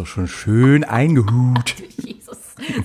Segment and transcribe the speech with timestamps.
[0.00, 1.74] doch schon schön eingehut.
[1.96, 2.38] Jesus.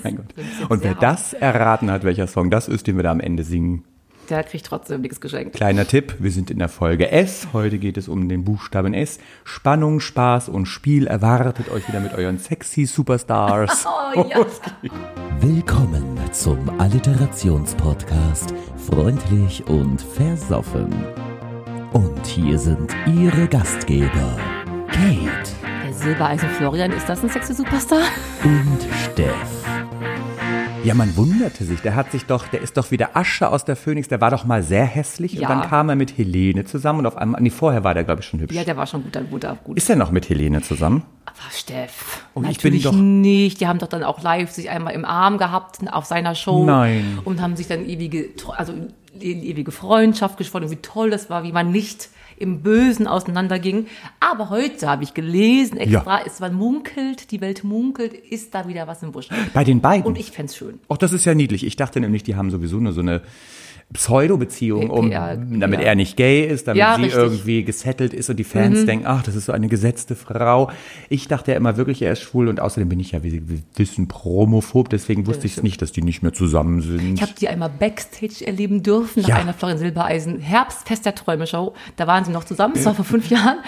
[0.03, 0.33] Mein Gott.
[0.69, 3.83] Und wer das erraten hat, welcher Song das ist, den wir da am Ende singen.
[4.29, 5.55] Der kriegt trotzdem nichts geschenkt.
[5.55, 7.49] Kleiner Tipp, wir sind in der Folge S.
[7.51, 9.19] Heute geht es um den Buchstaben S.
[9.43, 13.85] Spannung, Spaß und Spiel erwartet euch wieder mit euren sexy Superstars.
[14.15, 14.45] Oh ja.
[15.39, 20.93] Willkommen zum Alliterationspodcast Freundlich und Versoffen.
[21.93, 24.37] Und hier sind Ihre Gastgeber
[24.91, 25.62] Kate
[26.03, 28.01] Silbereisen Florian, ist das ein sexy Superstar?
[28.43, 28.79] und
[29.13, 29.33] Steff.
[30.83, 31.79] Ja, man wunderte sich.
[31.79, 34.09] Der hat sich doch, der ist doch wieder Asche aus der Phönix.
[34.09, 35.47] Der war doch mal sehr hässlich Ja.
[35.47, 38.19] und dann kam er mit Helene zusammen und auf einmal, nee, vorher war der, glaube
[38.19, 38.53] ich, schon hübsch.
[38.53, 39.77] Ja, der war schon gut, gut, gut.
[39.77, 41.03] Ist er noch mit Helene zusammen?
[41.25, 43.61] Aber Steff, Oh, ich natürlich bin doch- nicht.
[43.61, 46.65] Die haben doch dann auch live sich einmal im Arm gehabt auf seiner Show.
[46.65, 47.19] Nein.
[47.23, 48.73] Und haben sich dann ewige, also
[49.21, 52.09] ewige Freundschaft gesponnen, wie toll das war, wie man nicht
[52.43, 53.87] im Bösen auseinanderging.
[54.19, 58.85] Aber heute habe ich gelesen, extra, es man munkelt, die Welt munkelt, ist da wieder
[58.85, 59.29] was im Busch.
[59.53, 60.05] Bei den beiden?
[60.05, 60.79] Und ich fänd's schön.
[60.89, 61.65] Ach, das ist ja niedlich.
[61.65, 63.21] Ich dachte nämlich, die haben sowieso nur so eine
[63.91, 65.85] Pseudo-Beziehung, um, damit ja.
[65.87, 67.17] er nicht gay ist, damit Ja, sie richtig.
[67.19, 67.23] Mhm.
[67.25, 70.71] irgendwie gesettelt ist und die Fans denken, ach, das ist so eine gesetzte Frau.
[71.09, 73.43] Ich dachte ja immer wirklich, er ist schwul und außerdem bin ich ja, wie Sie
[73.75, 77.15] wissen, promophob, deswegen wusste ich es nicht, dass die nicht mehr zusammen sind.
[77.15, 79.35] Ich habe die einmal Backstage erleben dürfen nach Ja.
[79.37, 81.73] einer Florian Silbereisen Herbstfest der Träume Show.
[81.95, 83.59] Da waren sie noch zusammen, das war vor fünf Jahren.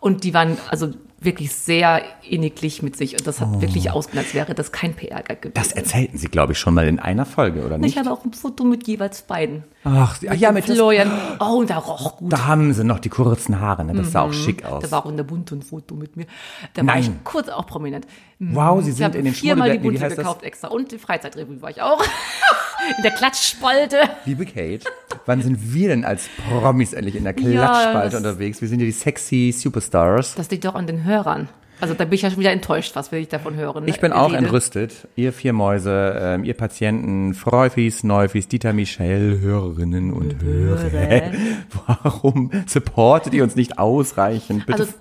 [0.00, 0.88] Und die waren also
[1.20, 3.12] wirklich sehr inniglich mit sich.
[3.12, 5.54] Und das hat wirklich ausgesehen, als wäre das kein PR-Gag gewesen.
[5.56, 5.60] Oh.
[5.60, 7.98] das erzählten sie, glaube ich, schon mal in einer Folge, oder ich nicht?
[7.98, 9.64] habe auch ein Foto mit jeweils beiden.
[9.82, 11.10] Ach, ach ja, mit das, Florian.
[11.38, 12.30] Oh, und da roch gut.
[12.32, 13.94] da haben sie noch die kurzen Haare, ne?
[13.94, 14.82] das sah auch schick aus.
[14.82, 14.86] Mhm.
[14.86, 16.26] Da war auch in der Bunte ein Foto mit mir.
[16.74, 17.02] Da war Nein.
[17.02, 18.06] ich kurz auch prominent.
[18.38, 20.16] wow, sie Ich sind in den viermal die Bunte das?
[20.16, 20.68] gekauft extra.
[20.68, 22.02] Und die Freizeitrevue war ich auch.
[22.96, 23.96] in der Klatschspalte.
[24.26, 24.80] Liebe Kate,
[25.26, 28.60] wann sind wir denn als Promis endlich in der Ja, Klatschspalte das- unterwegs?
[28.60, 30.34] Wir sind ja die sexy Superstars.
[30.34, 31.48] Das liegt doch an den Hörern.
[31.80, 33.86] Also da bin ich ja schon wieder enttäuscht, was will ich davon hören.
[33.86, 34.38] Ich bin auch Rede.
[34.38, 35.08] entrüstet.
[35.16, 41.32] Ihr vier Mäuse, ähm, ihr Patienten, Freufis, Neufis, Dieter Michel, Hörerinnen und Hörer.
[41.86, 44.66] Warum supportet ihr uns nicht ausreichend?
[44.66, 44.92] Bitte Also,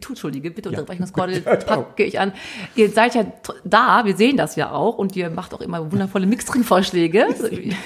[0.00, 2.32] tut, Entschuldige, bitte Unterbrechungskordel packe ich an.
[2.76, 3.24] Ihr seid ja
[3.64, 7.26] da, wir sehen das ja auch und ihr macht auch immer wundervolle Mixdrink-Vorschläge.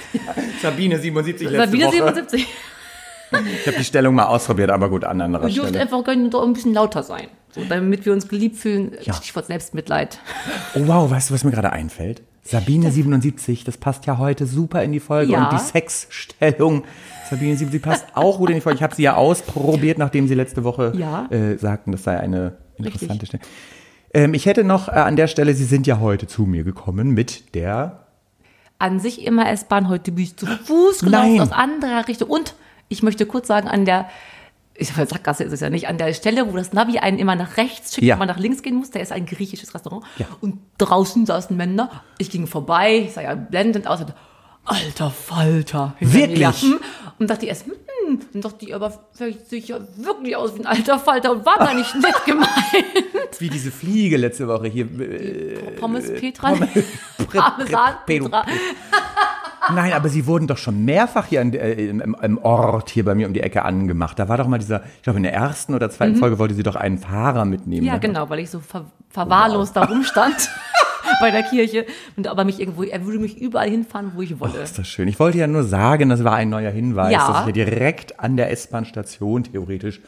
[0.63, 1.97] Sabine 77 letzte Sabine Woche.
[1.97, 2.47] 77.
[3.61, 5.81] Ich habe die Stellung mal ausprobiert, aber gut, an anderer dürft Stelle.
[5.81, 7.29] einfach gerne doch ein bisschen lauter sein.
[7.53, 8.93] So, damit wir uns geliebt fühlen.
[9.03, 9.13] Ja.
[9.15, 10.19] Stichwort Selbstmitleid.
[10.75, 12.23] Oh wow, weißt du, was mir gerade einfällt?
[12.45, 15.33] Sabine 77, das passt ja heute super in die Folge.
[15.33, 15.45] Ja.
[15.49, 16.83] Und die Sexstellung,
[17.31, 18.79] Sabine 77 passt auch gut in die Folge.
[18.79, 21.27] Ich habe sie ja ausprobiert, nachdem sie letzte Woche Ja.
[21.31, 23.29] äh, sagten, das sei eine interessante Richtig.
[23.29, 23.43] Stelle.
[24.15, 27.11] Ähm, ich hätte noch äh, an der Stelle, Sie sind ja heute zu mir gekommen
[27.11, 28.07] mit der
[28.79, 31.41] An sich immer S-Bahn, heute bin ich zu Fuß gelaufen Nein.
[31.41, 32.29] aus anderer Richtung.
[32.29, 32.55] Und
[32.89, 34.07] ich möchte kurz sagen, an der,
[34.75, 37.37] ich sag, Sackgasse ist es ja nicht, an der Stelle, wo das Navi einen immer
[37.37, 38.15] nach rechts schickt, Ja.
[38.17, 40.05] wo man nach links gehen muss, da ist ein griechisches Restaurant.
[40.19, 40.27] Ja.
[40.41, 42.03] Und draußen saßen Männer.
[42.19, 44.01] Ich ging vorbei, ich sah ja blendend aus.
[44.01, 44.15] Und,
[44.65, 45.95] Alter Falter.
[46.01, 46.13] mir.
[46.13, 46.63] Wirklich?
[46.63, 46.81] Hm.
[47.19, 50.61] Und dachte erst, hm, und dachte die, aber vielleicht sehe ich ja wirklich aus wie
[50.61, 52.49] ein alter Falter und war gar nicht nett gemeint.
[53.39, 54.87] wie diese Fliege letzte Woche hier.
[55.01, 56.53] Äh, Pommes Petra.
[56.53, 56.85] Pre-
[57.41, 58.47] Parmesan Pedo- Petra.
[59.75, 63.15] Nein, aber sie wurden doch schon mehrfach hier an, äh, im, im- Ort hier bei
[63.15, 64.19] mir um die Ecke angemacht.
[64.19, 66.63] Da war doch mal dieser, ich glaube in der ersten oder zweiten Folge wollte sie
[66.65, 67.83] doch einen Fahrer mitnehmen.
[67.83, 67.87] Mhm.
[67.87, 68.01] Ja, ne?
[68.01, 70.51] genau, weil ich so ver verwahrlost da rumstand
[71.21, 71.87] bei der Kirche.
[72.17, 74.59] Und aber mich irgendwo, er würde mich überall hinfahren, wo ich wolle.
[74.63, 75.07] Ist das schön.
[75.07, 77.29] Ich wollte ja nur sagen, das war ein neuer Hinweis, Ja.
[77.29, 80.01] dass ich ja direkt an der S-Bahn-Station theoretisch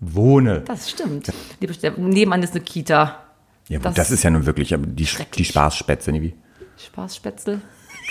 [0.00, 0.60] wohne.
[0.60, 1.32] Das stimmt.
[1.72, 3.16] Steff, nebenan ist eine Kita.
[3.68, 5.06] Ja, das- das, ist ja nun wirklich die,
[5.36, 5.44] die.
[5.44, 6.12] Spaßspätze.
[6.12, 6.34] ne, Wie?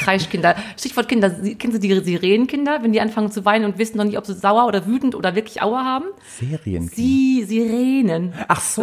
[0.02, 0.56] Kreischkinder.
[0.78, 1.30] Stichwort Kinder.
[1.30, 4.34] Kennen Sie die Sirenenkinder, wenn die anfangen zu weinen und wissen noch nicht, ob sie
[4.34, 6.06] sauer oder wütend oder wirklich Aua haben?
[6.40, 6.88] Serien.
[6.94, 8.34] Sie, Sirenen.
[8.48, 8.82] Ach so.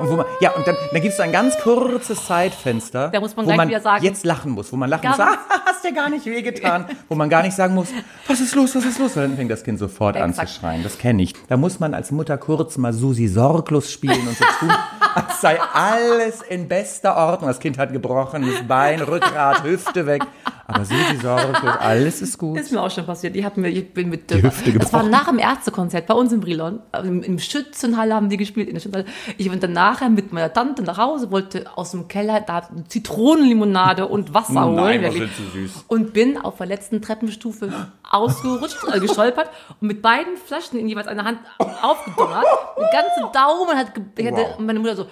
[0.00, 3.20] Und wo man, ja, und dann, dann gibt es so ein ganz kurzes Zeitfenster, Da
[3.20, 5.36] muss man wo man wieder sagen- jetzt lachen muss, wo man lachen muss, ah,
[5.66, 7.88] hast dir gar nicht wehgetan, wo man gar nicht sagen muss,
[8.26, 10.60] was ist los, was ist los, weil dann fängt das Kind sofort an zu Exakt.
[10.60, 10.82] schreien.
[10.82, 11.34] Das kenne ich.
[11.48, 14.70] Da muss man als Mutter kurz mal Susi sorglos spielen und so tun,
[15.18, 17.48] als sei alles in bester Ordnung.
[17.48, 20.22] Das Kind hat gebrochenes Bein, Rückgrat, Hüfte weg.
[20.70, 22.58] Aber Susi sorglos, alles ist gut.
[22.58, 23.34] Ist mir auch schon passiert.
[23.34, 25.10] Ich, mir, ich bin mit Die Hüfte Das war gebrochen.
[25.10, 26.80] nach dem Ärztekonzert bei uns in Brilon.
[27.02, 28.68] Im, Im Schützenhalle haben die gespielt.
[28.68, 29.10] In der Schützenhalle.
[29.38, 34.06] Ich bin dann nachher mit meiner Tante nach Hause, wollte aus dem Keller da Zitronenlimonade
[34.08, 35.00] und Wasser Nein, holen.
[35.02, 35.34] wirklich.
[35.36, 35.84] sind Sie süß.
[35.88, 37.72] Und bin auf der letzten Treppenstufe
[38.10, 39.48] ausgerutscht, äh, gestolpert
[39.80, 41.38] und mit beiden Flaschen in jeweils einer Hand
[41.80, 42.44] aufgedonnert.
[42.78, 44.58] Der ganze Daumen hat, Wow.
[44.58, 45.06] meine Mutter so,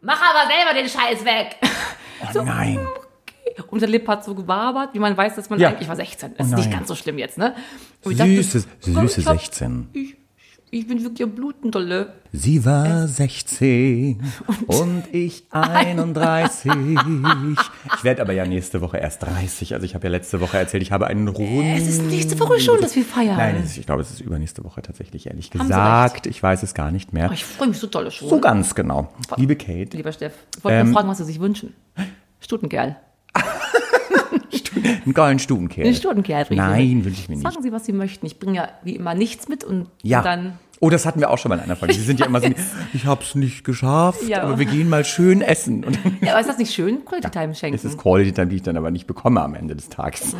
[0.00, 1.56] mach aber selber den Scheiß weg.
[2.34, 2.78] Oh nein.
[3.68, 5.68] Und der Lip hat so gewabert, wie man weiß, dass man Ja.
[5.68, 7.54] eigentlich, ich war 16, ist Oh nicht ganz so schlimm jetzt, ne?
[8.04, 9.88] Und ich dachte, Süße, komm, süße ich hab- 16.
[9.92, 10.16] Ich
[10.74, 12.14] Ich bin wirklich am Bluten, dolle.
[12.32, 14.22] Sie war 16
[14.68, 16.72] und ich 31.
[17.94, 19.74] Ich werde aber ja nächste Woche erst 30.
[19.74, 21.62] Also ich habe ja letzte Woche erzählt, ich habe einen runden...
[21.76, 23.36] Es ist nächste Woche schon, dass wir feiern.
[23.36, 26.26] Nein, ist, ich glaube, es ist übernächste Woche tatsächlich, ehrlich Haben gesagt.
[26.26, 27.28] Ich weiß es gar nicht mehr.
[27.30, 28.30] Oh, ich freue mich so dolle schon.
[28.30, 29.12] So ganz genau.
[29.36, 31.74] Liebe Kate, Lieber Steff, ich wollte Ähm, fragen, was Sie sich wünschen.
[32.40, 32.96] Stutenkerl.
[35.04, 35.84] einen geilen Stubenkerl.
[35.84, 37.44] Den Stutenkerl bringe Nein, wünsche ich mir nicht.
[37.50, 38.26] Sagen Sie, was Sie möchten.
[38.26, 40.22] Ich bringe ja wie immer nichts mit und Ja.
[40.22, 40.54] dann.
[40.84, 41.94] Oh, das hatten wir auch schon mal in einer Folge.
[41.94, 42.48] Sie sind ja immer so,
[42.92, 44.42] ich hab's nicht geschafft, Ja.
[44.42, 45.84] aber wir gehen mal schön essen.
[45.84, 47.04] Und Ja, aber ist das nicht schön?
[47.04, 47.76] Quality Time schenken.
[47.76, 50.32] es ist Quality Time, die ich dann aber nicht bekomme am Ende des Tages.
[50.32, 50.38] Mhm.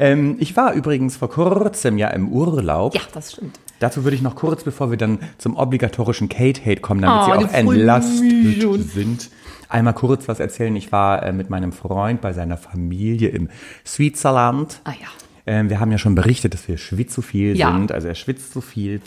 [0.00, 2.96] Ähm, ich war übrigens vor kurzem ja im Urlaub.
[2.96, 3.60] ja, das stimmt.
[3.78, 7.46] Dazu würde ich noch kurz, bevor wir dann zum obligatorischen Kate-Hate kommen, damit Oh, Sie
[7.46, 9.30] auch entlastet sind,
[9.70, 10.74] einmal kurz was erzählen.
[10.76, 13.48] Ich war äh, mit meinem Freund bei seiner Familie im
[13.86, 14.80] Switzerland.
[14.84, 15.06] Ah ja.
[15.46, 17.72] Ähm, wir haben ja schon berichtet, dass wir schwitz zu viel Ja.
[17.72, 17.92] sind.
[17.92, 19.00] Also er schwitzt zu viel.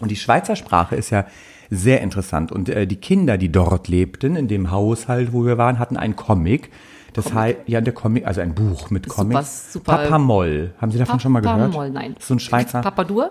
[0.00, 1.26] Und die Schweizer Sprache ist ja
[1.70, 2.52] sehr interessant.
[2.52, 6.16] Und äh, die Kinder, die dort lebten, in dem Haushalt, wo wir waren, hatten einen
[6.16, 6.70] Comic.
[7.16, 9.72] Das heißt, ja, der Comic, also ein Buch mit Comics.
[9.72, 9.96] super.
[9.96, 10.74] Papa Moll.
[10.78, 11.60] Haben Sie davon schon mal gehört?
[11.60, 12.14] Papamoll, nein.
[12.20, 12.82] So ein Schweizer.
[12.82, 13.30] Papadur?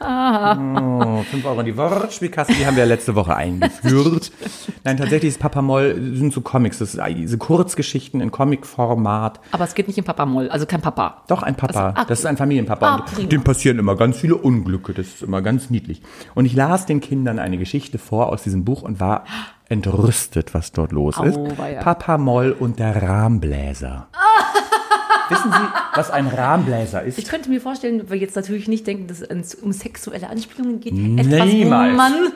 [0.00, 4.32] Oh, 5 Euro in die Wortspielkasse, die haben wir letzte Woche eingeführt.
[4.84, 9.40] Nein, tatsächlich ist Papamoll, sind so Comics, das sind diese Kurzgeschichten in Comicformat.
[9.52, 11.22] Aber es geht nicht in Papamoll, also kein Papa.
[11.28, 11.86] Doch, ein Papa.
[11.86, 13.06] Also, ah, das ist ein Familienpapa.
[13.06, 14.92] Ah, dem passieren immer ganz viele Unglücke.
[14.92, 16.02] Das ist immer ganz niedlich.
[16.34, 19.24] Und ich las den Kindern eine Geschichte vor aus diesem Buch und war
[19.68, 21.36] entrüstet, was dort los ist.
[21.36, 21.80] Auweia.
[21.82, 24.08] Papa Moll und der Rahmbläser.
[25.30, 25.58] Wissen Sie,
[25.94, 27.18] was ein Rahmbläser ist?
[27.18, 30.92] Ich könnte mir vorstellen, weil jetzt natürlich nicht denken, dass es um sexuelle Anspielungen geht.
[30.92, 31.28] Niemals.
[31.32, 31.52] Etwas,
[31.92, 32.32] wo man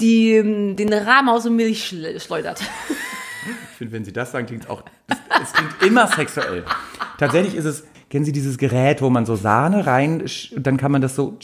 [0.00, 2.62] die, den Rahmen aus der Milch schle- schleudert.
[3.72, 6.64] Ich finde, wenn Sie das sagen, klingt es auch, es, es klingt immer sexuell.
[7.18, 10.24] Tatsächlich ist es, kennen Sie dieses Gerät, wo man so Sahne rein,
[10.56, 11.38] dann kann man das so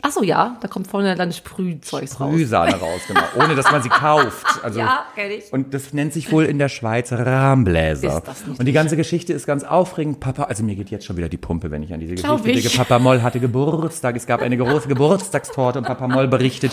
[0.00, 2.30] Ach so, ja, da kommt vorne dann Sprühzeugs raus.
[2.30, 4.46] Sprühsahne raus, genau, ohne dass man sie kauft.
[4.62, 5.52] Also, Ja, kenn ich.
[5.52, 8.22] Und das nennt sich wohl in der Schweiz Rahmbläser.
[8.58, 10.18] Und die ganze Geschichte ist ganz aufregend.
[10.18, 12.58] Papa, also mir geht jetzt schon wieder die Pumpe, wenn ich an diese Glaub Geschichte
[12.58, 12.72] ich.
[12.74, 12.88] denke.
[12.88, 16.72] Papa Moll hatte Geburtstag, es gab eine große Geburtstagstorte und Papa Moll berichtet,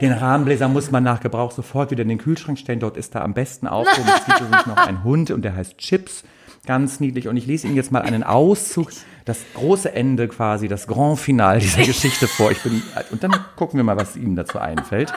[0.00, 2.80] den Rahmenbläser muss man nach Gebrauch sofort wieder in den Kühlschrank stellen.
[2.80, 4.10] Dort ist er am besten aufgehoben.
[4.14, 6.22] Es gibt übrigens noch einen Hund und der heißt Chips.
[6.64, 7.26] Ganz niedlich.
[7.26, 8.90] Und ich lese Ihnen jetzt mal einen Auszug,
[9.24, 12.52] das große Ende quasi, das Grand Finale dieser Geschichte vor.
[12.52, 15.12] Ich bin, und dann gucken wir mal, was Ihnen dazu einfällt.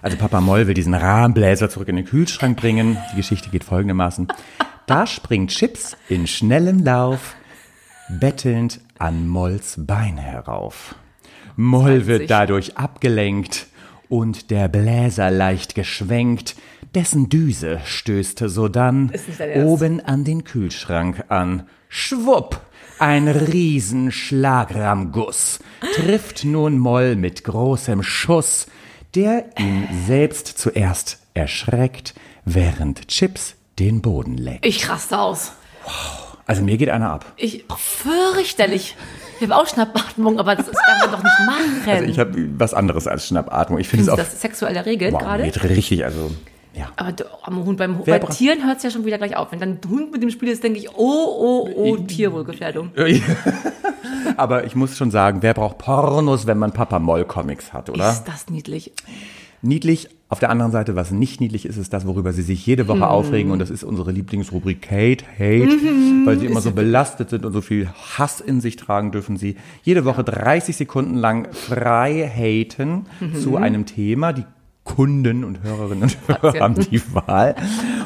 [0.00, 2.96] Also Papa Moll will diesen Rahmenbläser zurück in den Kühlschrank bringen.
[3.12, 4.28] Die Geschichte geht folgendermaßen.
[4.86, 7.34] Da springt Chips in schnellem Lauf,
[8.08, 10.94] bettelnd an Molls Bein herauf.
[11.56, 13.66] Moll wird dadurch abgelenkt
[14.08, 16.56] und der Bläser leicht geschwenkt,
[16.94, 19.12] dessen Düse stößte sodann
[19.56, 21.68] oben an den Kühlschrank an.
[21.88, 22.60] Schwupp!
[22.98, 25.60] Ein Riesenschlagramguss
[25.94, 28.66] trifft nun Moll mit großem Schuss,
[29.14, 32.14] der ihn selbst zuerst erschreckt,
[32.44, 34.66] während Chips den Boden leckt.
[34.66, 35.52] Ich raste aus.
[36.46, 37.32] Also mir geht einer ab.
[37.36, 38.96] Ich, fürchterlich.
[39.38, 41.88] Ich habe auch Schnappatmung, aber das ist- kann man doch nicht machen.
[41.88, 43.78] Also ich habe was anderes als Schnappatmung.
[43.78, 45.44] Ich finde es auch das sexuell erregelt wow, gerade?
[45.44, 46.32] geht richtig, also
[46.78, 46.92] ja.
[46.96, 49.50] Aber am Hund, beim, Wer bei Tieren hört es ja schon wieder gleich auf.
[49.52, 52.92] Wenn dann ein Hund mit dem Spiel ist, denke ich, oh, oh, oh, Tierwohlgefährdung.
[54.36, 58.10] Aber ich muss schon sagen, wer braucht Pornos, wenn man Papa Moll Comics hat, oder?
[58.10, 58.92] Ist das niedlich?
[59.62, 60.08] Niedlich.
[60.30, 63.08] Auf der anderen Seite, was nicht niedlich ist, ist das, worüber sie sich jede Woche
[63.08, 63.50] aufregen.
[63.50, 65.70] Und das ist unsere Lieblingsrubrik Kate, Hate.
[66.26, 67.88] Weil sie immer so belastet sind und so viel
[68.18, 73.06] Hass in sich tragen, dürfen sie jede Woche 30 Sekunden lang frei haten
[73.40, 74.34] zu einem Thema.
[74.34, 74.44] Die
[74.88, 77.54] Kunden und Hörerinnen und Hörer haben die Wahl.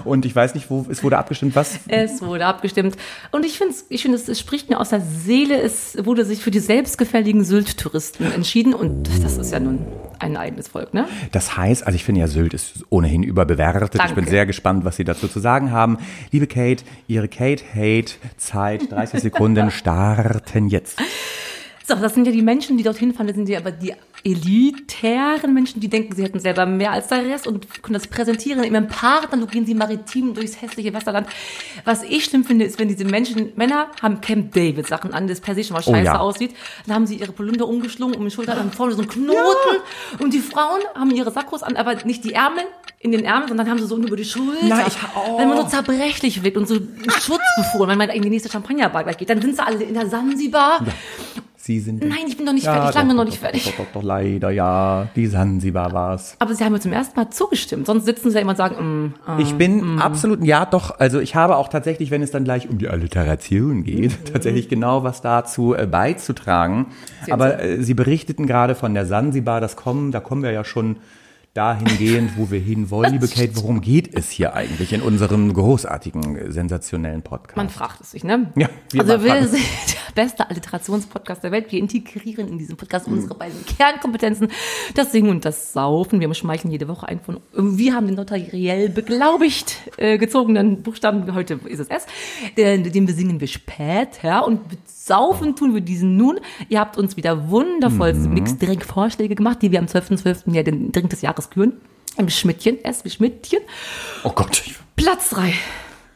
[0.04, 2.96] Und ich weiß nicht, wo, es wurde abgestimmt, was Es wurde abgestimmt.
[3.30, 5.60] Und ich finde, ich finde, es es spricht mir aus der Seele.
[5.60, 8.74] Es wurde sich für die selbstgefälligen Sylt-Touristen entschieden.
[8.74, 9.86] Und das ist ja nun
[10.18, 11.06] ein eigenes Volk, ne?
[11.30, 13.94] Das heißt, also ich finde ja, Sylt ist ohnehin überbewertet.
[13.94, 14.30] Ich bin Danke.
[14.30, 15.98] sehr gespannt, was Sie dazu zu sagen haben.
[16.30, 20.98] Liebe Kate, Ihre Kate-Hate-Zeit, 30 Sekunden starten jetzt.
[21.86, 23.26] So, das sind ja die Menschen, die dorthin fahren.
[23.26, 27.24] Das sind ja aber die elitären Menschen, die denken, sie hätten selber mehr als der
[27.24, 28.62] Rest und können das präsentieren.
[28.64, 31.26] In ihrem Partner gehen sie maritim durchs hässliche Wasserland.
[31.84, 35.40] Was ich schlimm finde, ist, wenn diese Menschen, Männer haben Camp David Sachen an, das
[35.40, 36.18] per se schon mal Oh scheiße ja.
[36.18, 36.54] aussieht.
[36.86, 39.36] Dann haben sie ihre Polunder umgeschlungen um die Schulter, dann vorne so ein Knoten.
[40.18, 42.64] Und die Frauen haben ihre Sakkos an, aber nicht die Ärmel
[43.00, 44.64] in den Ärmeln, sondern haben sie so über die Schulter.
[44.64, 45.38] Na, ich- oh.
[45.38, 49.28] Wenn man so zerbrechlich wirkt und so schutzbefohlen, wenn man in die nächste Champagnerbar geht,
[49.28, 50.84] dann sind sie alle in der Sansibar.
[51.64, 52.00] Sie sind.
[52.00, 53.66] Nein, ich bin noch nicht fertig, lange doch, noch nicht doch, fertig.
[53.66, 55.06] Doch, doch, doch, leider, ja.
[55.14, 56.34] Die Sansibar war's.
[56.40, 57.86] Aber sie haben mir zum ersten Mal zugestimmt.
[57.86, 59.38] Sonst sitzen sie ja immer und sagen, mm, ah.
[59.38, 62.78] Ich bin absolut, ja doch, also ich habe auch tatsächlich, wenn es dann gleich um
[62.78, 66.86] die Alliteration geht, tatsächlich genau was dazu äh, beizutragen.
[67.24, 70.64] Sehen Aber äh, Sie berichteten gerade von der Sansibar, das kommen, da kommen wir ja
[70.64, 70.96] schon
[71.54, 73.12] dahingehend, wo wir hinwollen.
[73.12, 77.56] Liebe Kate, worum geht es hier eigentlich in unserem großartigen, sensationellen Podcast?
[77.56, 78.50] man fragt es sich, ne?
[78.56, 79.62] Ja, wir also wir sind
[80.16, 81.70] der beste Alliterationspodcast der Welt.
[81.70, 83.14] Wir integrieren in diesem Podcast Mhm.
[83.14, 84.48] unsere beiden Kernkompetenzen,
[84.94, 86.20] das Singen und das Saufen.
[86.20, 91.60] Wir schmeicheln jede Woche ein von, wir haben den notariell beglaubigt äh, gezogenen Buchstaben, heute
[91.66, 92.06] ist es S,
[92.56, 96.38] den, den besingen wir später und saufen tun wir diesen nun.
[96.68, 98.34] Ihr habt uns wieder wundervoll Mhm.
[98.34, 100.54] Mix-Drink-Vorschläge gemacht, die wir am 12.12.
[100.54, 101.74] ja den Drink des Jahres küren.
[102.18, 103.60] Im Schmidtchen, S wie Schmidtchen.
[104.24, 104.62] Oh Gott.
[104.66, 105.54] ich- Platz drei.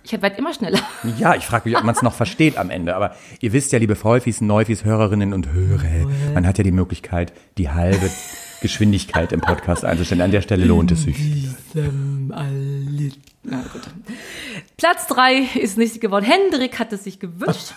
[0.04, 0.78] Ich werde immer schneller.
[1.18, 2.94] Ja, ich frage mich, ob man es noch versteht am Ende.
[2.94, 7.32] Aber ihr wisst ja, liebe Volfis, Neufis, Hörerinnen und Hörer, man hat ja die Möglichkeit,
[7.58, 8.08] die halbe
[8.60, 10.20] Geschwindigkeit im Podcast einzustellen.
[10.22, 11.16] An der Stelle lohnt es sich.
[13.42, 13.82] Na gut.
[14.76, 16.24] Platz drei ist nicht geworden.
[16.24, 17.74] Hendrik hat es sich gewünscht.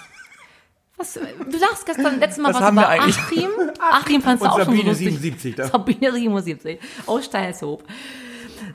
[0.99, 2.89] Was, du lachst gestern letztes Mal Was haben über?
[2.89, 3.49] Achim.
[3.79, 5.07] Achim fandst du auch schon so Sabine lustig.
[5.07, 5.67] 77, da.
[5.67, 6.79] Sabine 77.
[7.05, 7.83] Aus Steilshoop.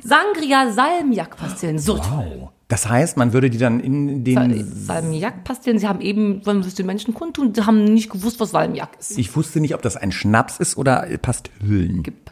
[0.02, 1.78] Sangria Salmiak-Pastillen.
[1.78, 2.40] So toll.
[2.40, 2.50] Wow.
[2.68, 4.64] Das heißt, man würde die dann in den.
[4.64, 5.78] Salmiak-Pastillen.
[5.78, 8.98] Sie haben eben, wollen wir es den Menschen kundtun, sie haben nicht gewusst, was Salmiak
[8.98, 9.18] ist.
[9.18, 12.02] Ich wusste nicht, ob das ein Schnaps ist oder Pastillen.
[12.02, 12.30] Gibt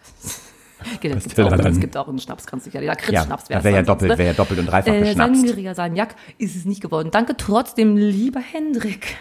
[1.01, 1.61] Genau, es gibt Pastillen.
[1.61, 2.81] auch, es gibt auch einen Schnaps, kannst du ja.
[2.81, 5.47] Ja, Ja, Schnaps das wäre ja doppelt, wäre ja doppelt und dreifach Äh, geschnapst.
[5.47, 7.11] Sangria Salmiak ist es nicht geworden.
[7.11, 9.17] Danke trotzdem, lieber Hendrik.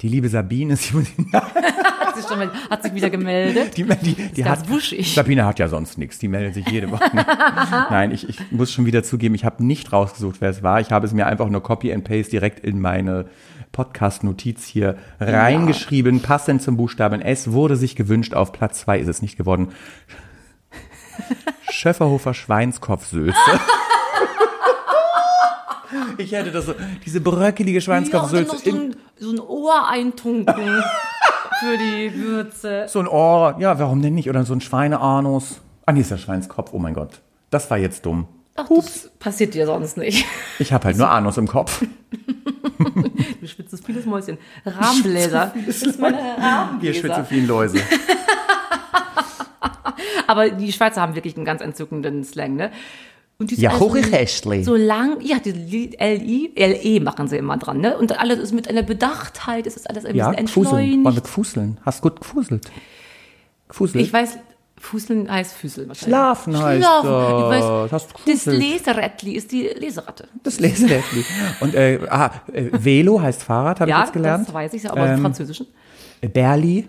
[0.00, 0.94] Die liebe Sabine, sie,
[1.32, 3.76] Hat sich, schon hat sich wieder gemeldet.
[3.76, 4.60] die, die, die hat.
[5.14, 7.10] Sabine hat ja sonst nichts, die meldet sich jede Woche.
[7.90, 10.80] Nein, ich, ich muss schon wieder zugeben, ich habe nicht rausgesucht, wer es war.
[10.80, 13.26] Ich habe es mir einfach nur Copy and Paste direkt in meine
[13.72, 19.22] Podcast-Notiz hier reingeschrieben, passend zum Buchstaben S, wurde sich gewünscht, auf Platz zwei ist es
[19.22, 19.68] nicht geworden.
[21.70, 23.34] Schöfferhofer Schweinskopfsülze.
[26.18, 26.74] Ich hätte das so,
[27.06, 28.52] diese bröckelige Ja, und dann Schweinskopfsülze.
[28.54, 30.82] noch so in- ein, so ein Ohr eintunken
[31.60, 32.86] für die Würze.
[32.88, 34.28] So ein Ohr, ja, warum denn nicht?
[34.28, 35.60] Oder so ein Schweineanus.
[35.86, 37.20] Ah, nee, ist der Schweinskopf, oh mein Gott.
[37.50, 38.26] Das war jetzt dumm.
[38.56, 40.26] Ach, das passiert dir sonst nicht.
[40.58, 41.82] Ich habe halt nur Anus im Kopf.
[43.40, 44.36] Du schwitzest vieles Mäuschen.
[44.66, 45.52] Rahmenbläser.
[45.66, 46.18] Das ist meine
[46.80, 47.24] Hier schwitze Rahmenbläser.
[47.24, 47.78] viel Läuse.
[50.26, 52.70] Aber die Schweizer haben wirklich einen ganz entzückenden Slang, ne?
[53.40, 54.64] Und die Ja, also Hochechäschli.
[54.64, 57.96] So lang, ja, die L-I, L-E machen sie immer dran, ne?
[57.96, 61.24] Und alles ist mit einer Bedachtheit, es ist alles ein Ja, bisschen entschleunigt.
[61.24, 61.78] gfuseln?
[61.84, 62.68] Hast gut gefuselt.
[63.68, 64.04] Gefuselt?
[64.04, 64.38] Ich weiß,
[64.80, 66.14] Fußeln heißt Füßeln wahrscheinlich.
[66.16, 67.10] Schlafen heißt Schlafen.
[67.10, 67.58] das.
[67.58, 68.58] Ich weiß, das gefuselt?
[68.60, 70.28] Leserattli ist die Leseratte.
[70.42, 71.24] Das Leseräffli.
[71.60, 74.46] Und äh, ah, äh, Velo heißt Fahrrad, habe ich Ja, jetzt gelernt.
[74.48, 75.66] das weiß ich, aber im Ähm, Französischen
[76.32, 76.88] Berli.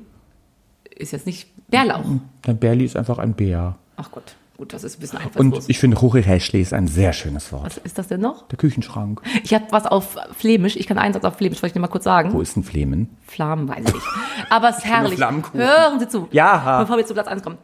[0.96, 2.04] ist jetzt nicht Bärlauch.
[2.44, 3.76] Dann Berli ist einfach ein Bär.
[3.98, 5.66] Ach Gott, gut, das ist ein bisschen Und einfallslos.
[5.70, 7.66] ich finde, Hochechäschli ist ein sehr schönes Wort.
[7.66, 8.48] Was ist das denn noch?
[8.48, 9.22] Der Küchenschrank.
[9.44, 10.76] Ich habe was auf Flämisch.
[10.78, 12.32] Ich kann einen Satz auf Flämisch, wollte ich dir mal kurz sagen.
[12.34, 13.10] Wo ist ein Flemen?
[13.28, 14.06] Flammen weiß ich nicht.
[14.50, 15.20] Aber es ist herrlich.
[15.20, 16.28] Hören Sie zu.
[16.32, 16.80] Ja.
[16.82, 17.58] Bevor wir zu Platz 1 kommen.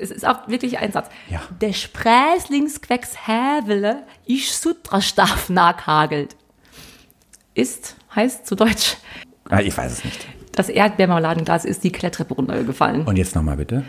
[0.00, 1.08] Es ist auch wirklich ein Satz.
[1.28, 1.40] Ja.
[1.60, 6.36] Der Spräßlingsquecks Hävele ich Sutrastaf naghagelt.
[7.54, 8.96] Ist, heißt zu Deutsch,
[9.50, 10.26] Ah, ich weiß es nicht.
[10.54, 13.06] Das Erdbeermarmeladenglas ist die Kletttreppe runtergefallen.
[13.06, 13.84] Und jetzt nochmal bitte.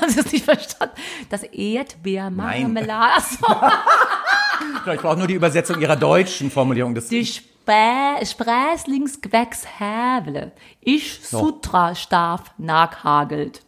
[0.00, 0.94] Haben Sie das nicht verstanden?
[1.30, 3.12] Das Erdbeermarmelade.
[3.16, 3.46] Achso.
[4.92, 6.94] Ich brauche nur die Übersetzung ihrer deutschen Formulierung.
[6.94, 13.62] Das Die Spä Spräßlingsquecks Hävele ich Sutrastaf naghagelt.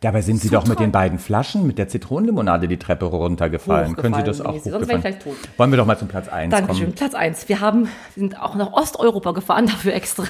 [0.00, 3.94] Dabei sind Sie doch mit den beiden Flaschen mit der Zitronenlimonade die Treppe runtergefallen.
[3.94, 5.36] Können Sie das auch Hochgefallen, sonst wäre ich tot.
[5.56, 6.86] Wollen wir doch mal zum Platz 1 Dankeschön.
[6.86, 6.94] kommen.
[6.96, 7.48] Platz 1.
[7.48, 10.24] Wir haben, sind auch nach Osteuropa gefahren, dafür extra.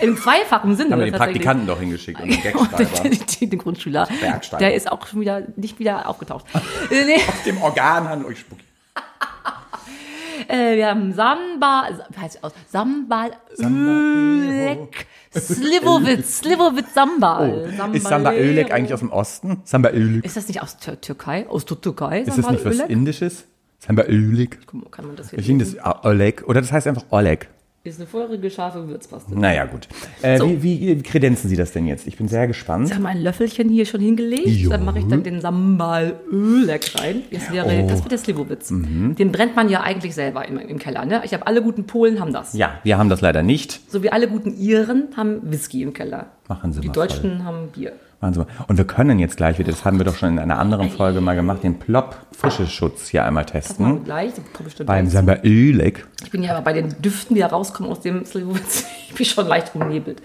[0.00, 0.92] Im zweifachen Sinne.
[0.92, 1.14] Haben wir den.
[1.14, 3.08] Praktikanten doch hingeschickt und den Gagschreiber.
[3.40, 4.08] den, Grundschüler.
[4.20, 4.58] Bergsteiger.
[4.64, 6.46] Der ist auch schon wieder, nicht wieder aufgetaucht.
[6.90, 8.32] äh, nee, Dem Organhandel.
[8.32, 8.58] Ich spuck.
[10.48, 12.52] äh, wir haben Samba, wie heißt es aus?
[12.68, 17.66] Sambal, Ölek, Slivovitz, Slivovitz Sambal.
[17.66, 19.60] Oh, ist Samba Ölek eigentlich aus dem Osten?
[19.64, 20.24] Samba Ölek.
[20.24, 21.46] Ist das nicht aus Tür Türkei?
[21.48, 22.20] Aus der Türkei?
[22.20, 22.80] Ist das nicht was?
[22.80, 23.46] Indisches?
[23.78, 24.66] Samba Ölek.
[24.90, 26.44] Kann man das hier Ich finde das ah, Oleg.
[26.46, 27.48] Oder das heißt einfach Oleg.
[27.86, 29.38] Ist eine feurige, scharfe Würzpaste.
[29.38, 29.88] Naja, gut.
[30.22, 30.48] Äh, So.
[30.62, 32.06] wie, wie kredenzen Sie das denn jetzt?
[32.06, 32.86] Ich bin sehr gespannt.
[32.86, 34.46] Ich habe mein Löffelchen hier schon hingelegt.
[34.46, 34.70] Jo.
[34.70, 37.24] Dann mache ich dann den Sambal Ölek rein.
[37.30, 38.68] Das wäre, das wäre der Slivovitz.
[38.68, 41.04] Den brennt man ja eigentlich selber im, im Keller.
[41.04, 41.20] Ne?
[41.26, 42.54] Ich habe alle guten Polen haben das.
[42.54, 43.78] Ja, wir haben das leider nicht.
[43.92, 46.28] So wie alle guten Iren haben Whisky im Keller.
[46.48, 47.92] Machen Sie Die mal Deutschen haben Bier.
[48.24, 48.46] Machen Sie mal.
[48.68, 51.20] Und wir können jetzt gleich wieder, das haben wir doch schon in einer anderen Folge
[51.20, 54.04] mal gemacht, den Plop-Frischeschutz hier einmal Das machen wir testen.
[54.04, 54.32] gleich.
[54.78, 55.06] Dann Beim.
[55.08, 56.06] Samba Ölek.
[56.24, 59.26] ich bin ja aber bei den Düften, die da rauskommen aus dem Slivovitz, ich bin
[59.26, 60.22] schon leicht umnebelt.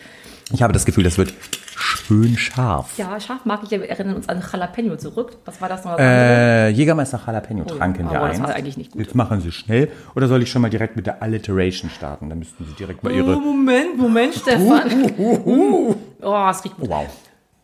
[0.54, 1.34] Ich habe das Gefühl, das wird
[1.76, 2.98] schön scharf.
[2.98, 3.70] Ja, scharf mag ich.
[3.72, 5.34] Wir erinnern uns an Jalapeno zurück.
[5.46, 6.00] Was war das noch?
[6.00, 8.44] Äh, Jägermeister Jalapeno tranken Oh, wir aber das ein.
[8.48, 9.02] war eigentlich nicht gut.
[9.02, 9.92] Jetzt machen Sie schnell.
[10.16, 12.30] Oder soll ich schon mal direkt mit der Alliteration starten?
[12.30, 13.36] Dann müssten Sie direkt mal Oh, Ihre...
[13.40, 14.90] Moment, Moment, Stefan.
[16.22, 16.90] Oh, es riecht gut.
[16.90, 17.06] Wow.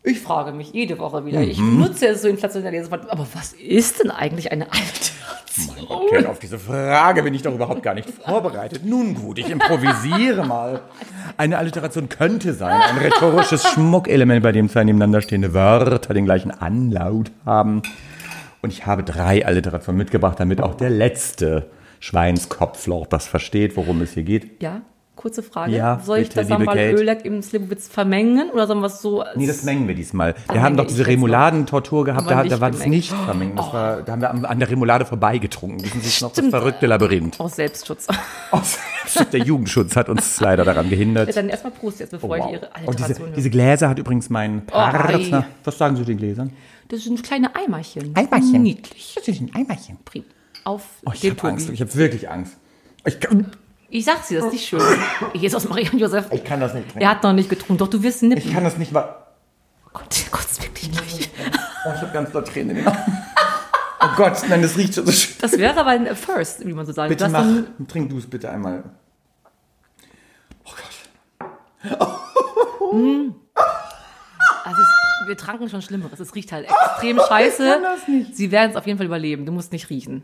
[0.08, 1.40] Ich frage mich jede Woche wieder.
[1.40, 1.78] Ich Mhm.
[1.80, 2.84] benutze es so inflationär.
[3.08, 5.86] Aber was ist denn eigentlich eine Alliteration?
[5.88, 8.84] Okay, auf diese Frage bin ich doch überhaupt gar nicht vorbereitet.
[8.84, 10.82] Nun gut, ich improvisiere mal.
[11.36, 16.52] Eine Alliteration könnte sein, ein rhetorisches Schmuckelement, bei dem zwei nebeneinander stehende Wörter den gleichen
[16.52, 17.82] Anlaut haben.
[18.62, 24.12] Und ich habe drei Alliterationen mitgebracht, damit auch der letzte Schweinskopfloch das versteht, worum es
[24.12, 24.62] hier geht.
[24.62, 24.82] Ja,
[25.16, 25.72] kurze Frage.
[25.74, 26.92] Ja, Soll ich bitte, das liebe dann mal Kate.
[27.00, 29.24] Ölek im Slivovitz vermengen oder sollen wir es so?
[29.34, 30.34] Nee, das mengen wir diesmal.
[30.52, 31.06] Wir haben doch ich diese.
[31.06, 32.90] Remouladentortur gehabt, da, da war das gemengt.
[32.96, 33.56] nicht vermengen.
[33.56, 35.82] Das war, da haben wir an, an der Remoulade vorbeigetrunken.
[35.82, 37.40] Wissen Sie noch das verrückte Labyrinth?
[37.40, 38.06] Aus Selbstschutz.
[38.50, 38.78] Aus-
[39.32, 41.34] Der Jugendschutz hat uns leider daran gehindert.
[41.36, 42.46] Dann erstmal Prost jetzt, bevor Oh, wow.
[42.46, 43.34] ich Ihre diese, Alliteration höre.
[43.36, 45.14] diese Gläser hat übrigens mein Partner.
[45.40, 45.44] ei.
[45.64, 46.52] was sagen Sie zu den Gläsern?
[46.88, 48.14] Das sind kleine Eimerchen.
[48.14, 48.62] Eimerchen.
[48.62, 49.14] Niedlich.
[49.16, 49.96] Das ist ein Eimerchen.
[50.04, 50.24] Prima.
[50.64, 51.42] Auf Oh, ich habe.
[51.48, 51.70] Angst.
[51.70, 52.56] Ich habe wirklich Angst.
[53.04, 53.46] Ich kann,
[53.96, 54.82] Ich sag's dir, das ist nicht schön.
[55.32, 56.26] Jesus, Maria und Josef.
[56.30, 57.00] ich kann das nicht trinken.
[57.00, 57.78] Er hat noch nicht getrunken.
[57.78, 58.46] Doch, du wirst nippen.
[58.46, 58.92] Ich kann das nicht.
[58.92, 59.26] wa-
[59.86, 61.30] Oh Gott, der kotzt wirklich gleich.
[61.86, 62.98] Oh, ich habe ganz doll Tränen in den Augen.
[64.02, 65.34] Oh Gott, nein, das riecht schon so schön.
[65.40, 67.08] Das wäre aber ein First, wie man so sagt.
[67.08, 68.84] Bitte mach, dann- trink du es bitte einmal.
[70.64, 71.96] Oh Gott.
[74.64, 76.20] Also es, wir tranken schon Schlimmeres.
[76.20, 77.64] Es riecht halt extrem scheiße.
[77.66, 78.36] kann das nicht.
[78.36, 79.46] Sie werden es auf jeden Fall überleben.
[79.46, 80.22] Du musst nicht riechen.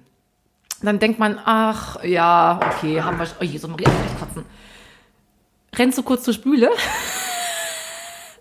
[0.82, 3.26] Dann denkt man, ach ja, okay, haben wir.
[3.40, 4.44] Oh Jesus, Maria, ich kotzen.
[5.76, 6.70] Rennst du kurz zur Spüle?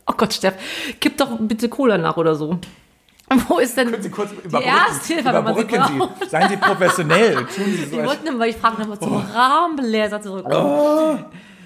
[0.07, 0.55] Oh Gott, Steff,
[1.00, 2.60] kipp doch bitte Cola nach oder so.
[3.48, 4.67] Wo ist denn Können Sie kurz die überbrücken?
[4.89, 6.10] Ersthilfe, wenn man sie überbrücken?
[6.21, 6.27] Sie.
[6.29, 7.36] Seien Sie professionell.
[7.55, 8.00] Tun Sie so.
[8.00, 10.45] Ich wollte nämlich, weil ich frage nochmal zum Rahmenbläser zurück.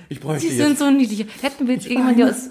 [0.10, 0.63] Ich bräuchte Die jetzt.
[0.67, 1.25] sind so niedlich.
[1.41, 2.50] Hätten wir jetzt irgendwann ja aus.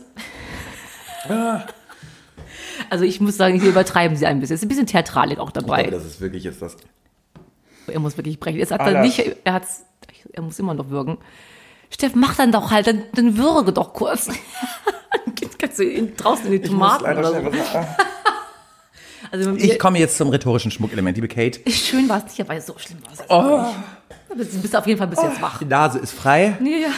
[2.91, 4.55] Also ich muss sagen, hier übertreiben sie ein bisschen.
[4.55, 5.91] Es ist ein bisschen Theatralik auch Ich glaube, dabei.
[5.91, 6.77] das ist wirklich jetzt das.
[7.87, 8.61] Er muss wirklich brechen.
[8.61, 9.85] Es hat dann nicht, er hat's,
[10.33, 11.19] er muss immer noch würgen.
[11.91, 14.29] Steff, mach dann doch halt, dann, dann würge doch kurz.
[15.59, 17.37] Kannst du in, draußen in die Tomaten oder so.
[19.31, 21.59] Also Ich komme jetzt zum rhetorischen Schmuckelement, liebe Kate.
[21.71, 23.75] schön war es nicht, aber so schlimm war es Oh.
[24.29, 25.59] Du bist, bist auf jeden Fall bis jetzt wach.
[25.59, 26.91] Die Nase ist frei, Ja.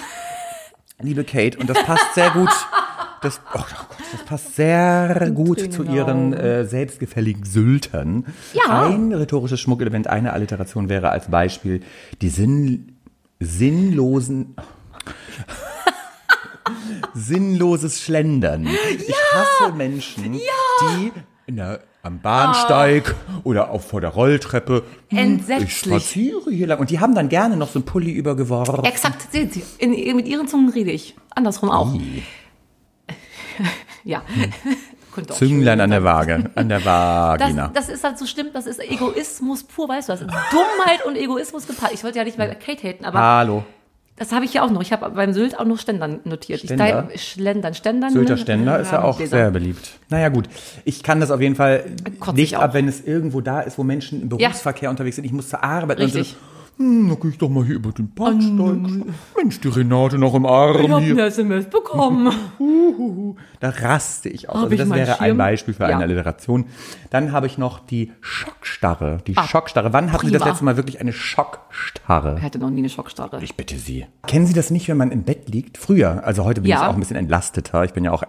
[1.01, 2.51] liebe Kate, und das passt sehr gut.
[3.27, 3.67] Das, oh Gott,
[4.13, 8.25] das passt sehr gut zu den ihren äh, selbstgefälligen Syltern.
[8.53, 8.87] Ja.
[8.87, 11.81] Ein rhetorisches Schmuckelement, eine Alliteration wäre als Beispiel
[12.23, 12.99] die Sinn,
[13.41, 14.55] sinnlosen.
[17.15, 18.67] Sinnloses Schlendern.
[18.67, 21.13] Ich hasse Menschen, die
[21.47, 24.83] in der, am Bahnsteig oder auch vor der Rolltreppe.
[25.09, 25.69] hm, Entsetzlich.
[25.69, 26.79] Ich spaziere hier lang.
[26.79, 28.85] Und die haben dann gerne noch so ein Pulli übergeworfen.
[28.85, 29.49] Exakt, Sie.
[29.79, 31.17] In, mit Ihren Zungen rede ich.
[31.31, 31.95] Andersrum auch.
[34.05, 34.23] ja.
[35.17, 36.05] Auch Zünglein an der.
[36.05, 37.71] Waage, an der Vagina.
[37.73, 40.21] Das, das ist halt so schlimm, das ist Egoismus pur, weißt du was?
[40.21, 41.93] Dummheit und Egoismus gepaart.
[41.95, 43.65] Ich wollte ja nicht mal Kate haten, aber Hallo.
[44.17, 44.83] das habe ich ja auch noch.
[44.83, 46.61] Ich habe beim Sylt auch noch Ständern notiert.
[46.61, 47.09] Ständer?
[47.15, 48.13] Ich, Schlendern, Ständern.
[48.13, 49.39] Sylter Ständer ist ja auch Gläser.
[49.39, 49.93] sehr beliebt.
[50.11, 50.49] Naja gut,
[50.85, 51.85] ich kann das auf jeden Fall
[52.21, 55.25] Kotze nicht ich ab, wenn es irgendwo da ist, wo Menschen im Berufsverkehr unterwegs sind.
[55.25, 55.99] Ich muss zur Arbeit.
[55.99, 56.19] Richtig.
[56.19, 59.07] Und so, hm, da gehe ich doch mal hier über den Bahnsteig.
[59.37, 61.13] Mensch, die Renate noch im Arm Ich habe hier.
[61.13, 62.31] eine SMS bekommen.
[63.61, 64.57] Da raste ich aus.
[64.57, 65.39] Hab Also ich das wäre ein Schirm?
[65.39, 65.89] Beispiel für Ja.
[65.97, 66.67] eine Alliteration.
[67.11, 69.19] Dann habe ich noch die Schockstarre.
[69.27, 69.93] Die Ah, Schockstarre.
[69.93, 72.37] Wann hatten Sie das letzte Mal wirklich eine Schockstarre?
[72.37, 73.43] Er hatte noch nie eine Schockstarre.
[73.43, 74.07] Ich bitte Sie.
[74.27, 75.79] Kennen Sie das nicht, wenn man im Bett liegt?
[75.79, 76.77] Früher, also heute bin Ja.
[76.77, 77.85] ich auch ein bisschen entlasteter.
[77.85, 78.23] Ich bin ja auch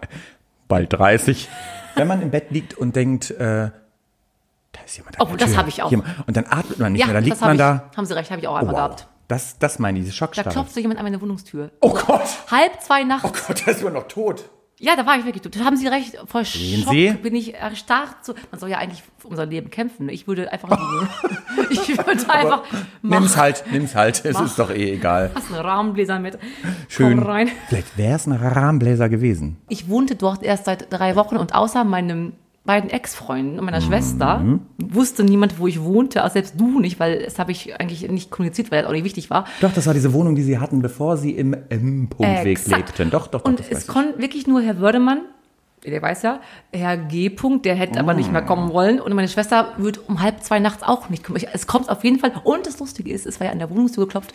[0.67, 1.49] bald 30.
[1.95, 3.71] Wenn man im Bett liegt und denkt, äh,
[4.87, 5.57] ist jemand an Oh, der das Tür.
[5.59, 5.91] habe ich auch.
[5.91, 6.03] Und
[6.37, 7.57] dann atmet man nicht mehr, dann liegt das man ich.
[7.59, 7.91] da.
[7.95, 8.81] Haben Sie recht, habe ich auch Oh, einmal wow.
[8.89, 9.07] gehabt.
[9.27, 10.49] Das, das meine ich, diese Da Schockstarre.
[10.49, 11.71] klopft so jemand an meine Wohnungstür.
[11.81, 12.21] Oh Gott.
[12.49, 13.25] Halb zwei nachts.
[13.29, 14.49] Oh Gott, da ist man noch tot.
[14.79, 15.55] Ja, da war ich wirklich tot.
[15.59, 16.15] Da haben Sie recht.
[16.27, 17.11] Vor Schock Sie?
[17.11, 18.23] bin ich erstarrt.
[18.23, 18.35] So.
[18.51, 20.05] Man soll ja eigentlich für unser Leben kämpfen.
[20.05, 20.11] ne?
[20.11, 20.69] Ich würde einfach
[21.71, 22.63] ich würde einfach
[23.01, 23.35] Nimm's machen.
[23.41, 24.23] halt, nimm's halt.
[24.23, 24.45] Es Mach.
[24.45, 25.31] ist doch eh egal.
[25.33, 26.37] Hast einen Rahmenbläser mit.
[26.89, 27.17] Schön.
[27.17, 27.49] Komm rein.
[27.69, 29.57] Vielleicht wäre es ein Rahmenbläser gewesen.
[29.67, 32.33] Ich wohnte dort erst seit drei Wochen und außer meinem
[32.67, 34.59] beiden Ex-Freunden und meiner Schwester Mhm.
[34.77, 38.29] wusste niemand, wo ich wohnte, auch selbst du nicht, weil das habe ich eigentlich nicht
[38.29, 39.45] kommuniziert, weil das auch nicht wichtig war.
[39.61, 43.09] Doch, das war diese Wohnung, die Sie hatten, bevor Sie im M-Punktweg lebten.
[43.09, 43.45] Doch, doch, doch.
[43.49, 45.21] Und es konnte wirklich nur Herr Wördemann,
[45.85, 46.41] der weiß ja,
[46.73, 47.29] Herr G.
[47.29, 48.45] -Punkt, der hätte aber nicht mehr Ah.
[48.45, 48.99] kommen wollen.
[48.99, 51.39] Und meine Schwester wird um halb zwei nachts auch nicht kommen.
[51.53, 52.33] Es kommt auf jeden Fall.
[52.43, 54.33] Und das Lustige ist, es war ja an der Wohnungstür geklopft,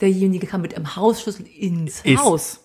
[0.00, 2.60] derjenige kam mit einem Hausschlüssel ins Ist- Haus.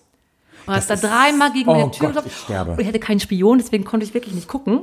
[0.66, 2.26] Und hat da dreimal gegen Oh meine Tür Gott, geklopft.
[2.26, 2.72] ich sterbe.
[2.72, 4.80] Und ich hatte keinen Spion, deswegen konnte ich wirklich nicht gucken.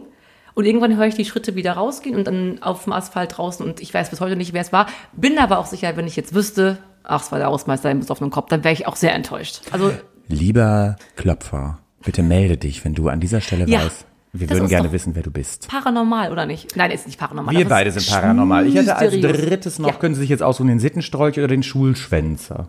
[0.55, 3.81] Und irgendwann höre ich die Schritte wieder rausgehen und dann auf dem Asphalt draußen und
[3.81, 4.87] ich weiß bis heute nicht, wer es war.
[5.13, 8.29] Bin aber auch sicher, wenn ich jetzt wüsste, ach, es war der Hausmeister im besoffenen
[8.31, 9.61] Kopf, dann wäre ich auch sehr enttäuscht.
[9.71, 9.91] Also
[10.27, 14.05] Lieber Klopfer, Bitte melde dich, wenn du an dieser Stelle Ja, weißt.
[14.35, 15.67] Wir das würden gerne wissen, wer du bist.
[15.69, 16.75] Paranormal, oder nicht?
[16.75, 17.55] Nein, ist nicht paranormal.
[17.55, 18.65] Wir beide sind paranormal.
[18.65, 19.93] Ich hätte als drittes noch, Ja.
[19.93, 22.67] können Sie sich jetzt aussuchen, den Sittenstrolch oder den Schulschwänzer.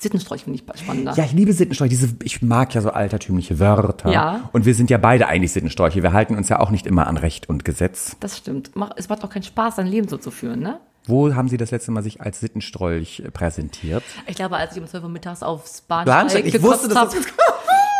[0.00, 1.12] Sittenstrolch finde ich spannender.
[1.14, 1.90] Ja, ich liebe Sittenstrolch.
[1.90, 4.10] Diese, ich mag ja so altertümliche Wörter.
[4.10, 4.48] Ja.
[4.52, 6.02] Und wir sind ja beide eigentlich Sittenstrolche.
[6.02, 8.16] Wir halten uns ja auch nicht immer an Recht und Gesetz.
[8.18, 8.70] Das stimmt.
[8.96, 10.80] Es macht auch keinen Spaß, sein Leben so zu führen, ne?
[11.06, 14.02] Wo haben Sie das letzte Mal sich als Sittenstrolch äh, präsentiert?
[14.26, 16.46] Ich glaube, als ich um 12 Uhr mittags aufs Bahnsteig?
[16.46, 17.24] Ich wusste, dass das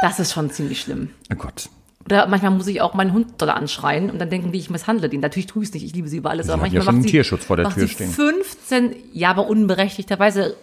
[0.02, 1.10] das ist schon ziemlich schlimm.
[1.30, 1.68] Oh Gott.
[2.06, 5.08] Oder manchmal muss ich auch meinen Hund doll anschreien und dann denken die, ich misshandle
[5.08, 5.20] den.
[5.20, 6.46] Natürlich tue ich es nicht, ich liebe sie über alles.
[6.46, 8.10] Sie aber hatten ja manchmal schon macht einen sie, Tierschutz vor der Tür sie stehen.
[8.10, 10.56] 15, ja, aber unberechtigterweise,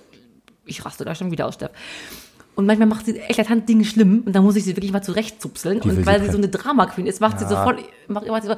[0.68, 1.72] ich raste da schon wieder aus, Steff.
[2.56, 5.80] Und manchmal macht sie eklatant Dinge schlimm und dann muss ich sie wirklich mal zurechtzupseln.
[5.80, 7.78] Und weil sie so eine Drama-Queen ist, macht sie so voll,
[8.08, 8.56] macht, sie so,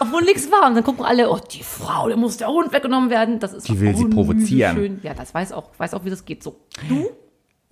[0.00, 0.68] obwohl nichts war.
[0.68, 3.38] Und dann gucken alle, oh, die Frau, der muss der Hund weggenommen werden.
[3.38, 4.76] Das ist Die will sie provozieren.
[4.76, 4.98] Schön.
[5.02, 6.42] Ja, das weiß auch, weiß auch, wie das geht.
[6.42, 6.56] So,
[6.88, 7.08] du?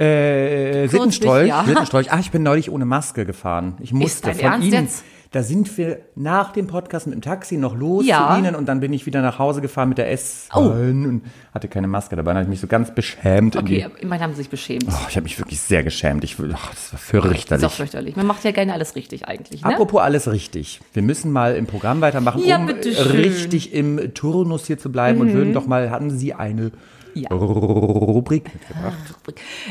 [0.02, 1.64] Äh, Sittenstrolch, ja.
[1.64, 2.12] Sittenstrolch.
[2.12, 3.76] Ah, ich bin neulich ohne Maske gefahren.
[3.80, 4.84] Ich musste dein von Ernst Ihnen.
[4.84, 5.04] jetzt?
[5.32, 8.32] Da sind wir nach dem Podcast mit dem Taxi noch los Ja.
[8.34, 10.60] zu Ihnen und dann bin ich wieder nach Hause gefahren mit der S Oh.
[10.60, 11.22] und
[11.54, 12.32] hatte keine Maske dabei.
[12.32, 14.84] Dann habe ich mich so ganz beschämt Okay, immerhin haben sie sich beschämt.
[14.88, 16.22] Oh, ich habe mich wirklich sehr geschämt.
[16.24, 17.64] Ich, oh, das war Das ist fürchterlich.
[17.66, 18.14] auch fürchterlich.
[18.16, 19.64] Man macht ja gerne alles richtig eigentlich.
[19.64, 19.72] Ne?
[19.72, 20.80] Apropos alles richtig.
[20.92, 22.66] Wir müssen mal im Programm weitermachen, Ja, um.
[22.66, 22.72] Mhm.
[22.72, 26.72] richtig im Turnus hier zu bleiben und würden doch mal, hatten Sie eine
[27.14, 27.28] Ja.
[27.30, 28.96] Rubrik mitgebracht?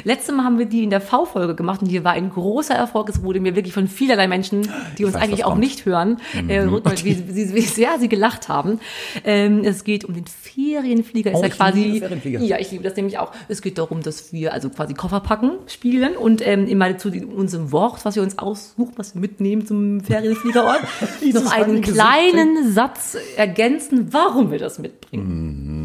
[0.04, 3.10] Letztes Mal haben wir die in der V-Folge gemacht und hier war ein großer Erfolg.
[3.10, 5.58] Es wurde mir wirklich von vielerlei Menschen, die uns weiß, eigentlich auch kommt.
[5.58, 5.63] Mhm.
[5.63, 8.80] nicht hören, äh, rückmelden, wie, wie, wie sehr sie gelacht haben.
[9.25, 11.32] Ähm, es geht um den Ferienflieger.
[11.32, 12.39] Ist Oh, ja ich quasi, liebe Ferienflieger.
[12.41, 13.32] Ja, ich liebe das nämlich auch.
[13.47, 17.25] Es geht darum, dass wir also quasi Koffer packen spielen und ähm, immer zu die-
[17.25, 20.82] unserem Wort, was wir uns aussuchen, was wir mitnehmen zum Ferienfliegerort,
[21.34, 25.81] noch einen kleinen Satz ergänzen, warum wir das mitbringen.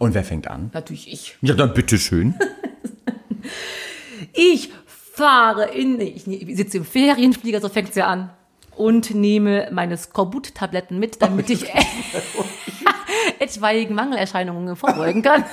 [0.00, 0.70] Und wer fängt an?
[0.72, 1.36] Natürlich ich.
[1.42, 2.34] Ja, dann bitteschön.
[4.32, 8.30] Ich fahre in, ich ne- sitze im Ferienflieger, so fängt's ja an,
[8.76, 11.64] und nehme meine Skorbut-Tabletten mit, damit ich
[13.38, 15.44] etwaigen Mangelerscheinungen vorbeugen kann.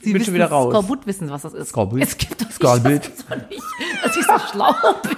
[0.00, 0.72] Sie bin wissen, schon wieder raus.
[0.72, 1.68] Skorbut wissen, was das ist.
[1.70, 2.00] Skorbut?
[2.02, 2.84] Es gibt doch nicht, Skorbut.
[2.84, 3.62] das nicht,
[4.04, 4.74] dass ich so schlau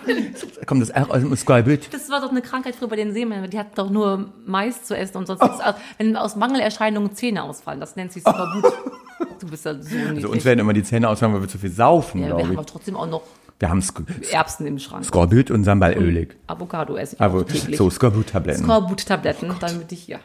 [0.07, 0.35] bin.
[0.67, 1.93] Kommt das R aus dem Skybild?
[1.93, 3.51] Das war doch eine Krankheit früher bei den Seemännern.
[3.51, 5.61] Die hatten doch nur Mais zu essen und sonst nichts.
[5.61, 8.73] aus- Wenn aus Mangelerscheinungen Zähne ausfallen, das nennt sich Skorbut.
[9.39, 10.17] Du bist ja so niedlich.
[10.17, 12.43] Also uns werden immer die Zähne ausfallen, weil wir zu viel saufen, ja, wir glaube
[12.45, 12.59] haben ich.
[12.59, 13.23] aber trotzdem auch noch
[13.59, 15.05] Wir haben Sk Erbsen im Schrank.
[15.05, 16.37] Skorbut und Sambalölig.
[16.47, 17.77] Avocado esse ich täglich.
[17.77, 18.65] so, Skorbut-Tabletten.
[18.65, 20.19] Skorbut-Tabletten, damit ich, ja.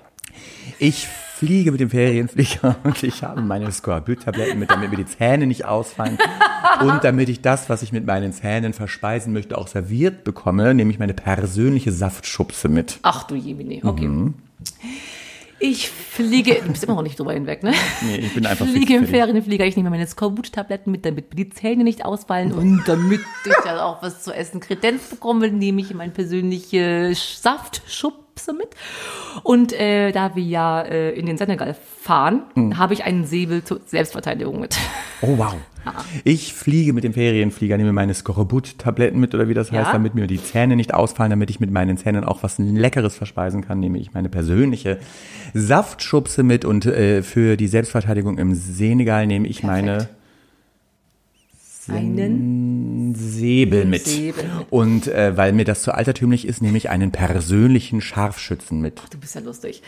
[0.80, 1.08] Ich
[1.42, 5.66] fliege mit dem Ferienflieger und ich habe meine Skorbut-Tabletten mit, damit mir die Zähne nicht
[5.66, 6.20] ausfallen.
[6.82, 10.92] und damit ich das, was ich mit meinen Zähnen verspeisen möchte, auch serviert bekomme, nehme
[10.92, 13.00] ich meine persönliche Saftschubse mit.
[13.02, 14.08] Ach du Jemine, okay.
[14.08, 14.36] Mhm.
[15.64, 17.72] Ich fliege, du bist immer noch nicht drüber hinweg, ne?
[18.02, 19.06] Nee, ich bin einfach Ich fliege im.
[19.08, 23.54] Ferienflieger, ich nehme meine Skorbut-Tabletten mit, damit mir die Zähne nicht ausfallen und damit ich
[23.64, 28.70] dann auch was zu essen Kredenz bekomme, nehme ich meine persönliche Saftschubse mit.
[29.44, 32.78] Und äh, da wir ja äh, in den Senegal fahren, Mhm.
[32.80, 34.76] habe ich einen Säbel zur Selbstverteidigung mit.
[35.22, 35.54] Oh, wow.
[36.24, 39.92] Ich fliege mit dem Ferienflieger, nehme meine Skorbut-Tabletten mit oder wie das heißt, Ja.
[39.94, 43.62] damit mir die Zähne nicht ausfallen, damit ich mit meinen Zähnen auch was Leckeres verspeisen
[43.62, 45.00] kann, nehme ich meine persönliche
[45.54, 50.10] Saftschubse mit und äh, für die Selbstverteidigung im Senegal nehme ich meine
[51.88, 54.06] Einen Säbel mit.
[54.06, 54.68] Säbel mit.
[54.70, 59.02] Und äh, weil mir das zu altertümlich ist, nehme ich einen persönlichen Scharfschützen mit.
[59.12, 59.82] Du bist ja lustig.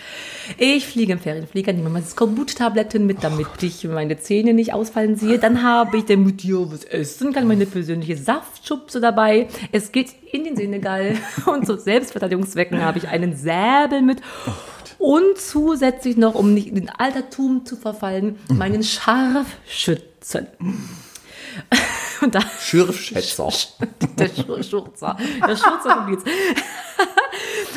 [0.57, 5.37] Ich fliege im Ferienflieger, nehme meine Skorbut-Tabletten mit, damit ich meine Zähne nicht ausfallen sehe.
[5.37, 9.47] Dann habe ich damit dir was essen, kann meine persönliche Saftschubse dabei.
[9.71, 14.19] Es geht in den Senegal und zu Selbstverteidigungszwecken habe ich einen Säbel mit.
[14.97, 20.47] Und zusätzlich noch, um nicht in den Altertum zu verfallen, meinen Scharfschützen.
[22.21, 23.49] Und da Schürfschätzer.
[24.17, 25.17] der Schur- Schurzer.
[25.45, 26.23] Der Schurzer vom Blitz.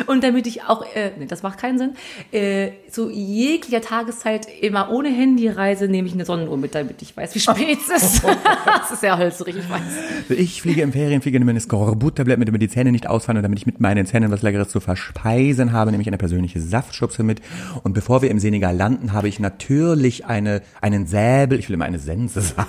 [0.06, 1.94] Und damit ich auch, äh, nee, das macht keinen Sinn,
[2.32, 7.16] äh, zu jeglicher Tageszeit immer ohne Handy reise, nehme ich eine Sonnenuhr mit, damit ich
[7.16, 8.24] weiß, wie spät es ist.
[8.66, 9.82] das ist sehr hölzrig, ich weiß.
[10.30, 13.58] Ich fliege im Ferienflieger, nehme eine Skorbut-Tablette mit, damit die Zähne nicht ausfallen und damit
[13.58, 17.40] ich mit meinen Zähnen was Leckeres zu verspeisen habe, nehme ich eine persönliche Saftschubse mit.
[17.82, 21.84] Und bevor wir im Senegal landen, habe ich natürlich eine, einen Säbel, ich will immer
[21.84, 22.68] eine Sense sagen,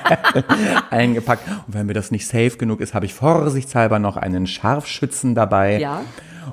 [0.90, 1.46] eingepackt.
[1.66, 5.78] Und wenn mir das nicht safe genug ist, habe ich vorsichtshalber noch einen Scharfschützen dabei.
[5.78, 6.02] Ja.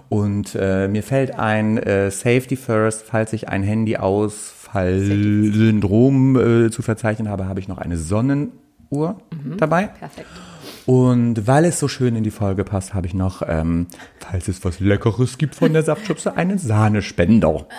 [0.10, 7.30] Und äh, mir fällt ein äh, Safety First, falls ich ein Handyausfall-Syndrom äh, zu verzeichnen
[7.30, 9.20] habe, habe ich noch eine Sonnenuhr
[9.58, 9.88] dabei.
[9.88, 10.28] Perfekt.
[10.86, 13.86] Und weil es so schön in die Folge passt, habe ich noch, ähm,
[14.20, 17.68] falls es was Leckeres gibt von der Saftschubse, einen Sahnespender.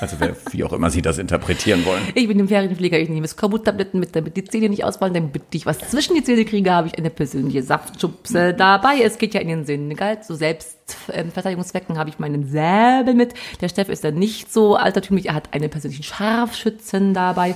[0.00, 2.02] Also wer, wie auch immer Sie das interpretieren wollen.
[2.14, 5.66] Ich bin im Ferienflieger, ich nehme Skorbut-Tabletten mit, damit die Zähne nicht ausfallen, damit ich
[5.66, 9.00] was zwischen die Zähne kriege, habe ich eine persönliche Saftschubse dabei.
[9.02, 10.20] Es geht ja in den Sinn, gell?
[10.20, 13.34] Zu Selbstverteidigungszwecken habe ich meinen Säbel mit.
[13.60, 17.54] Der Steff ist dann nicht so altertümlich, er hat einen persönlichen Scharfschützen dabei.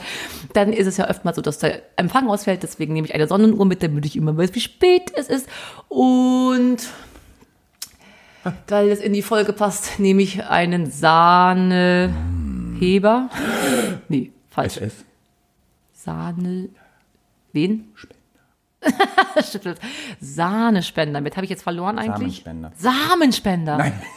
[0.52, 3.66] Dann ist es ja oftmals so, dass der Empfang ausfällt, deswegen nehme ich eine Sonnenuhr
[3.66, 5.48] mit, damit ich immer weiß, wie spät es ist.
[5.88, 6.78] Und
[8.68, 12.08] weil es in die Folge passt, nehme ich einen Sahneheber.
[14.08, 14.76] Nee, falsch.
[14.76, 15.04] SS?
[15.92, 16.68] Sahne.
[17.52, 17.92] Wen?
[17.94, 18.14] Stimmt.
[20.20, 21.14] Sahnespender.
[21.14, 22.42] Damit habe ich jetzt verloren eigentlich.
[22.44, 22.72] Samenspender.
[22.76, 23.76] Samenspender.
[23.78, 24.02] Nein.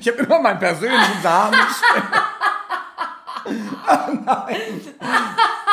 [0.00, 2.12] Ich habe immer meinen persönlichen Samenspender.
[3.50, 4.80] Oh nein.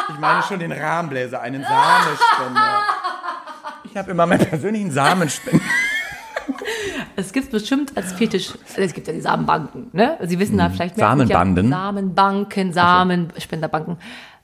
[0.09, 2.79] Ich meine schon den Rahmenbläser, einen Samenspender.
[3.83, 5.63] Ich habe immer meinen persönlichen Samenspender.
[7.15, 10.17] Es gibt bestimmt als Fetisch, es gibt ja die Samenbanken, ne?
[10.23, 11.07] Sie wissen da vielleicht mehr.
[11.07, 11.71] Samenbanden?
[11.71, 13.97] Ja, Samenbanken, Samenspenderbanken.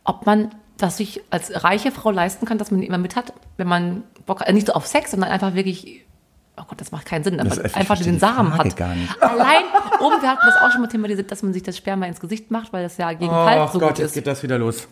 [0.04, 3.34] Ob man das sich als reiche Frau leisten kann, dass man die immer mit hat,
[3.58, 6.06] wenn man Bock hat, nicht so auf Sex, sondern einfach wirklich,
[6.58, 8.82] oh Gott, das macht keinen Sinn, aber einfach den Samen hat.
[8.82, 9.64] Allein,
[10.00, 12.50] oben, wir hatten das auch schon mal thematisiert, dass man sich das Sperma ins Gesicht
[12.52, 14.14] macht, weil das ja gegen Oh so Gott, gut jetzt ist.
[14.14, 14.88] geht das wieder los.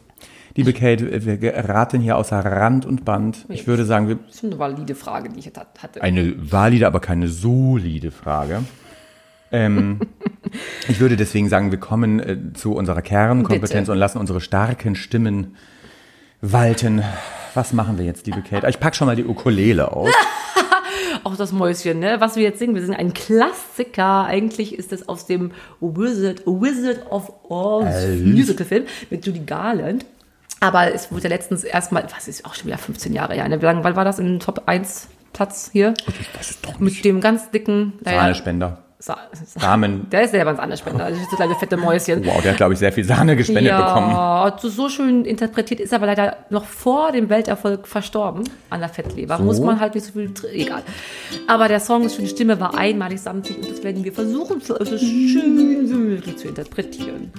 [0.55, 3.45] Liebe Kate, wir geraten hier außer Rand und Band.
[3.49, 6.01] Ich würde sagen, wir, Das ist eine valide Frage, die ich hatte.
[6.01, 8.63] eine valide, aber keine solide Frage.
[9.51, 9.99] Ähm,
[10.87, 13.91] ich würde deswegen sagen, wir kommen äh, zu unserer Kernkompetenz Bitte.
[13.91, 15.55] und lassen unsere starken Stimmen
[16.41, 17.03] walten.
[17.53, 18.67] Was machen wir jetzt, liebe Kate?
[18.69, 20.11] Ich pack schon mal die Ukulele aus.
[21.23, 22.17] Auch das Mäuschen, ne?
[22.19, 24.25] Was wir jetzt singen, wir singen einen Klassiker.
[24.25, 27.85] Eigentlich ist es aus dem Wizard, Wizard of Oz
[28.23, 30.05] Musical-Film mit Judy Garland.
[30.61, 33.61] Aber es wurde ja letztens erstmal, was ist auch schon wieder 15 Jahre her, ne?
[33.61, 35.93] Wann war das im Top 1 Platz hier?
[36.37, 38.79] Das ist doch Mit dem ganz dicken Sahnespender.
[39.01, 40.09] Sa Sa Samen.
[40.09, 42.25] Der ist selber ein Sahnerspender, also das kleine fette Mäuschen.
[42.25, 44.11] Wow, der hat, glaube ich, sehr viel Sahne gespendet bekommen.
[44.11, 48.89] Ja, so- so schön interpretiert, ist aber leider noch vor dem Welterfolg verstorben an der
[48.89, 49.39] Fettleber.
[49.39, 50.81] Muss man halt nicht so viel, egal.
[51.47, 54.59] Aber der Song ist schon, die Stimme war einmalig samtig und das werden wir versuchen,
[54.59, 57.31] so schön wie möglich zu interpretieren.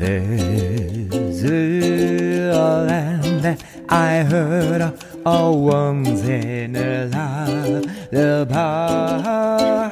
[0.00, 4.94] There's a land that I heard of
[5.26, 7.04] a once in a
[8.10, 9.90] lullaby.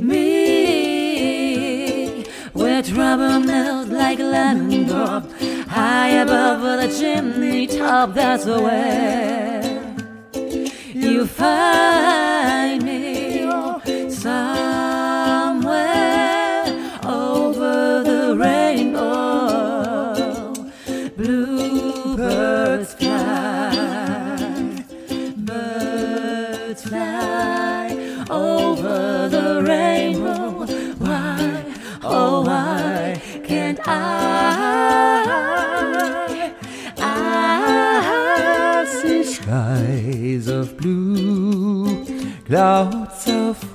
[0.00, 5.30] Me, where trouble melts like a lemon drop,
[5.68, 8.14] high above the chimney top.
[8.14, 9.94] That's where
[10.94, 12.29] you find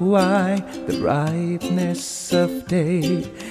[0.05, 3.01] white, the brightness of day,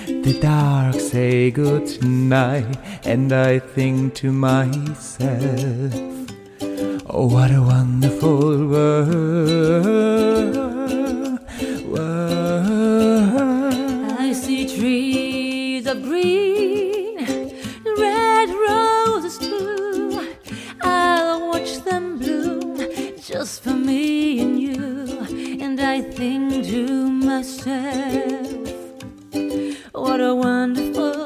[0.06, 5.92] the dark say good night, and I think to myself,
[7.06, 9.54] oh what a wonderful world.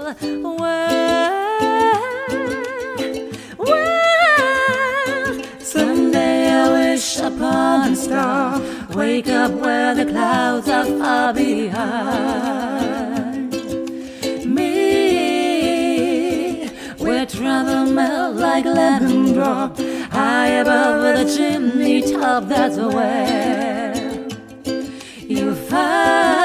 [0.09, 0.57] World.
[3.59, 5.45] world.
[5.61, 8.61] Someday I wish upon a star,
[8.95, 11.93] wake up where the clouds are far behind
[14.47, 15.79] me,
[16.99, 19.79] where trouble melt like lemon drop,
[20.11, 22.49] high above the chimney top.
[22.49, 24.27] That's where
[25.19, 26.38] you find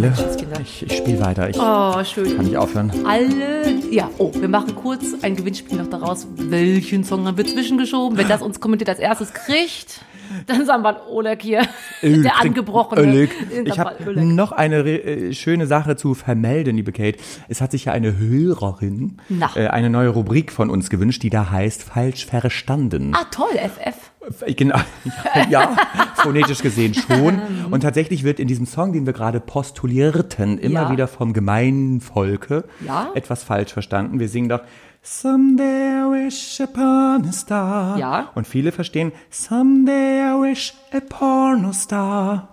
[0.00, 0.60] Menschenskinder.
[0.60, 1.48] ich ich spiele weiter.
[1.50, 2.36] Ich Oh, schön.
[2.36, 2.92] kann nicht aufhören.
[3.06, 6.26] alle, ja, oh, wir machen kurz ein Gewinnspiel noch daraus.
[6.36, 8.16] Welchen Song haben wir zwischengeschoben?
[8.18, 10.00] Wer das uns kommentiert als erstes kriegt,
[10.46, 11.62] dann sagen wir Oleg hier,
[12.02, 13.02] der angebrochene.
[13.02, 13.30] Oleg.
[13.64, 17.18] Ich habe noch eine äh, schöne Sache zu vermelden, liebe Kate.
[17.48, 19.18] Es hat sich ja eine Hörerin
[19.54, 23.12] äh, eine neue Rubrik von uns gewünscht, die da heißt Falsch verstanden.
[23.14, 24.09] Ah, toll, FF.
[24.40, 24.78] Äh, Genau,
[25.50, 25.76] ja,
[26.16, 27.40] phonetisch gesehen schon.
[27.70, 30.90] Und tatsächlich wird in diesem Song, den wir gerade postulierten, immer Ja.
[30.92, 33.10] wieder vom gemeinen Volke Ja.
[33.14, 34.18] etwas falsch verstanden.
[34.20, 34.60] Wir singen doch
[35.02, 37.96] Someday I wish upon a star.
[37.98, 38.28] Ja.
[38.34, 42.48] Und viele verstehen Someday I wish a pornostar.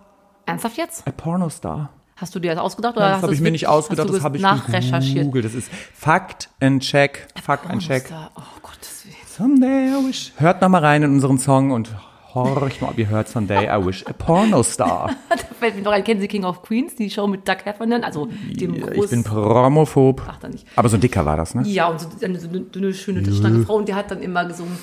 [0.46, 1.06] Ernsthaft jetzt?
[1.08, 1.90] A pornostar.
[2.16, 2.96] Hast du dir das ausgedacht?
[2.96, 5.18] Oder Das hast habe ich mir nicht ausgedacht, das habe ich nachrecherchiert.
[5.26, 5.46] gegoogelt.
[5.46, 7.28] Das ist Fakt and Check.
[7.44, 8.06] Fakt and Check.
[8.36, 8.97] Oh Willen.
[9.38, 10.32] Someday I wish.
[10.38, 11.92] Hört noch mal rein in unseren Song und
[12.34, 15.12] horcht mal, ob ihr hört Someday I wish a pornostar.
[15.30, 18.04] Da fällt mir noch ein, kennen Sie King of Queens, die Show mit Doug Heffernan,
[18.04, 19.10] also dem Ich großen...
[19.10, 20.24] bin promophob.
[20.28, 20.66] Ach, dann nicht.
[20.76, 21.62] Aber so ein dicker war das, ne?
[21.68, 23.76] Ja, und so eine, so eine dünne, schöne, starke Frau.
[23.76, 24.76] Und der hat dann immer gesungen,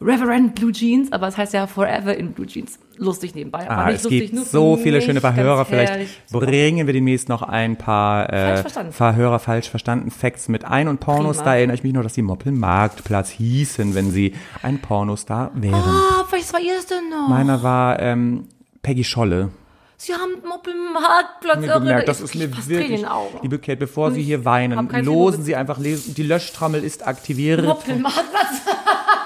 [0.00, 2.78] Reverend Blue Jeans, aber es heißt ja Forever in Blue Jeans.
[2.98, 3.68] Lustig nebenbei.
[3.68, 5.64] Aber Ah, es lustig, gibt nur so viele schöne Verhörer.
[5.64, 6.10] Vielleicht herrlich.
[6.30, 8.92] bringen wir demnächst noch ein paar Falsch äh, verstanden.
[8.92, 10.86] Verhörer falsch verstanden Facts mit ein.
[10.86, 11.54] Und Pornos, Prima.
[11.56, 15.74] erinnere ich mich noch, dass die Moppelmarktplatz hießen, wenn sie ein Pornostar wären.
[15.74, 17.28] Ah, was war ihr denn noch?
[17.28, 18.46] Meiner war ähm,
[18.82, 19.50] Peggy Scholle.
[19.96, 21.58] Sie haben Moppelmarktplatz.
[21.58, 23.04] mir gemerkt, das ist mir wirklich,
[23.42, 27.64] liebe Kate, bevor Sie hier weinen, losen Sie einfach, lesen, die Löschtrommel ist aktiviert.
[27.64, 28.62] Moppelmarktplatz.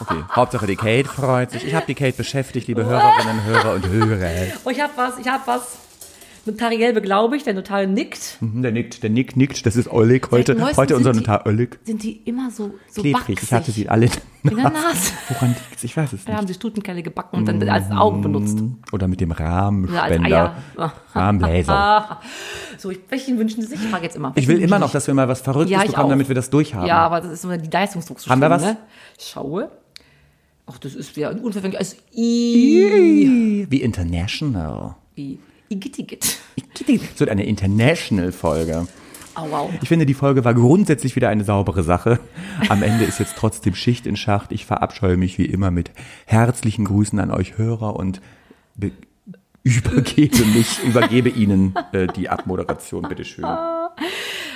[0.00, 1.64] Okay, Hauptsache die Kate freut sich.
[1.64, 4.52] Ich habe die Kate beschäftigt, liebe Hörerinnen, Hörer und Hörer.
[4.64, 5.87] Oh, ich hab was, ich hab was.
[6.46, 8.38] Notariell beglaubigt, der Notar nickt.
[8.40, 9.66] Mhm, Der nickt, der nickt, nickt.
[9.66, 10.52] Das ist Oleg heute.
[10.52, 11.78] Seit neuestem Heute unser sind die- Notar Oleg.
[11.84, 13.20] Sind die immer so, so Klebrig.
[13.22, 13.38] wachsig.
[13.42, 14.06] Ich hatte sie alle
[14.44, 15.12] in der Nase.
[15.28, 15.84] Woran liegt's?
[15.84, 16.38] Ich weiß es Da nicht.
[16.38, 18.58] haben sie Stutenkelle gebacken und dann als Augen benutzt.
[18.92, 20.54] Oder mit dem Oder als Rahmenspender.
[20.76, 20.92] Eier.
[21.14, 21.72] Rahmenbläser.
[21.74, 22.20] Ah.
[22.78, 23.80] So, ich, welchen wünschen Sie sich?
[23.82, 24.32] Ich frage jetzt immer.
[24.36, 26.10] Ich will immer noch, dass wir mal was Verrücktes Ja, ich bekommen, auch.
[26.10, 26.86] damit wir das durchhaben.
[26.86, 28.62] Ja, aber das ist so die Leistungsdruck so Haben wir was?
[28.62, 28.76] Ne?
[29.20, 29.70] Schaue.
[30.70, 31.78] Ach, das ist ja unverfänglich.
[31.78, 33.66] Also, I.
[33.70, 34.94] Wie international.
[35.14, 36.38] Wie Igittigit.
[37.16, 38.86] So eine International-Folge.
[39.34, 39.70] Au, wow.
[39.82, 42.18] Ich finde, die Folge war grundsätzlich wieder eine saubere Sache.
[42.68, 44.50] Am Ende ist jetzt trotzdem Schicht in Schacht.
[44.52, 45.92] Ich verabscheue mich wie immer mit
[46.26, 48.20] herzlichen Grüßen an euch Hörer und
[48.74, 48.90] be-
[49.62, 53.44] übergebe mich, übergebe Ihnen äh, die Abmoderation, bitteschön.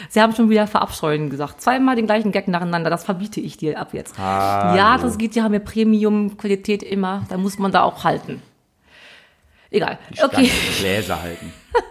[0.09, 1.61] Sie haben schon wieder verabscheuen gesagt.
[1.61, 2.91] Zweimal den gleichen Gag nacheinander.
[2.91, 4.19] Das verbiete ich dir ab jetzt.
[4.19, 5.35] Ja, das geht.
[5.35, 7.25] Die haben ja Premium-Qualität immer.
[7.29, 8.43] Da muss man da auch halten.
[9.73, 9.99] Egal.
[10.23, 10.51] Okay.
[10.79, 11.53] Gläser halten.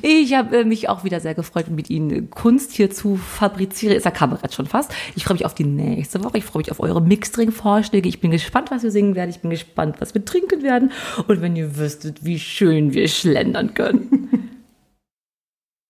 [0.00, 3.94] Ich habe äh, mich auch wieder sehr gefreut, mit Ihnen Kunst hier zu fabrizieren.
[3.94, 4.92] Ist ja Kabarett schon fast.
[5.14, 6.38] Ich freue mich auf die nächste Woche.
[6.38, 8.08] Ich freue mich auf eure Mixdrink-Vorschläge.
[8.08, 9.28] Ich bin gespannt, was wir singen werden.
[9.28, 10.92] Ich bin gespannt, was wir trinken werden.
[11.28, 14.48] Und wenn ihr wüsstet, wie schön wir schlendern können.